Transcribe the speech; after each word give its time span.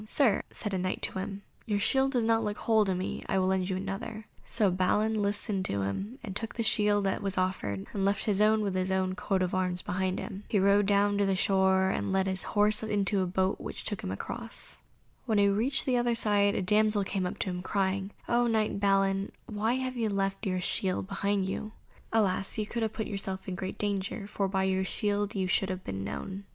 "Sir," 0.07 0.41
said 0.49 0.73
a 0.73 0.79
Knight 0.79 1.03
to 1.03 1.19
him, 1.19 1.43
"your 1.67 1.79
shield 1.79 2.11
does 2.13 2.25
not 2.25 2.43
look 2.43 2.57
whole 2.57 2.85
to 2.85 2.95
me; 2.95 3.23
I 3.29 3.37
will 3.37 3.45
lend 3.45 3.69
you 3.69 3.77
another;" 3.77 4.25
so 4.43 4.71
Balin 4.71 5.21
listened 5.21 5.63
to 5.65 5.83
him 5.83 6.17
and 6.23 6.35
took 6.35 6.55
the 6.55 6.63
shield 6.63 7.03
that 7.03 7.21
was 7.21 7.37
offered, 7.37 7.85
and 7.93 8.03
left 8.03 8.23
his 8.25 8.41
own 8.41 8.61
with 8.61 8.73
his 8.73 8.91
own 8.91 9.13
coat 9.13 9.43
of 9.43 9.53
arms 9.53 9.83
behind 9.83 10.17
him. 10.17 10.43
He 10.47 10.57
rode 10.57 10.87
down 10.87 11.19
to 11.19 11.25
the 11.27 11.35
shore, 11.35 11.91
and 11.91 12.11
led 12.11 12.25
his 12.25 12.41
horse 12.41 12.81
into 12.81 13.19
a 13.21 13.27
boat 13.27 13.59
which 13.61 13.83
took 13.83 14.01
them 14.01 14.09
across. 14.09 14.81
When 15.27 15.37
he 15.37 15.47
reached 15.49 15.85
the 15.85 15.97
other 15.97 16.15
side, 16.15 16.55
a 16.55 16.63
damsel 16.63 17.03
came 17.03 17.31
to 17.31 17.49
him 17.51 17.61
crying, 17.61 18.09
"O 18.27 18.47
knight 18.47 18.79
Balin, 18.79 19.31
why 19.45 19.73
have 19.73 19.95
you 19.97 20.09
left 20.09 20.47
your 20.47 20.55
own 20.55 20.61
shield 20.61 21.07
behind 21.07 21.47
you? 21.47 21.73
Alas! 22.11 22.57
you 22.57 22.65
have 22.73 22.93
put 22.93 23.05
yourself 23.07 23.47
in 23.47 23.53
great 23.53 23.77
danger, 23.77 24.25
for 24.25 24.47
by 24.47 24.63
your 24.63 24.83
shield 24.83 25.35
you 25.35 25.45
should 25.45 25.69
have 25.69 25.83
been 25.83 26.03
known. 26.03 26.45